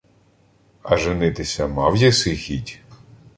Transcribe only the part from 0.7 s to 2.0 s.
—А женитися мав